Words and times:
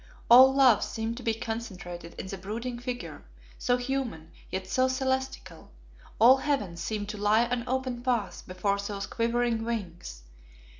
All 0.31 0.51
love 0.51 0.83
seemed 0.83 1.15
to 1.17 1.21
be 1.21 1.35
concentrated 1.35 2.15
in 2.17 2.25
the 2.25 2.35
brooding 2.35 2.79
figure, 2.79 3.23
so 3.59 3.77
human, 3.77 4.31
yet 4.49 4.65
so 4.65 4.87
celestial; 4.87 5.69
all 6.17 6.37
heaven 6.37 6.75
seemed 6.75 7.07
to 7.09 7.19
lie 7.21 7.43
an 7.43 7.63
open 7.67 8.01
path 8.01 8.41
before 8.47 8.79
those 8.79 9.05
quivering 9.05 9.63
wings. 9.63 10.23